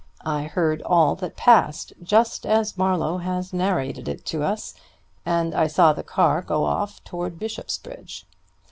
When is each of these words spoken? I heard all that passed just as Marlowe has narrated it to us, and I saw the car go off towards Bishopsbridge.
I 0.25 0.45
heard 0.45 0.81
all 0.81 1.13
that 1.17 1.37
passed 1.37 1.93
just 2.01 2.43
as 2.47 2.75
Marlowe 2.75 3.19
has 3.19 3.53
narrated 3.53 4.07
it 4.07 4.25
to 4.33 4.41
us, 4.41 4.73
and 5.27 5.53
I 5.53 5.67
saw 5.67 5.93
the 5.93 6.01
car 6.01 6.41
go 6.41 6.65
off 6.65 7.03
towards 7.03 7.37
Bishopsbridge. 7.37 8.23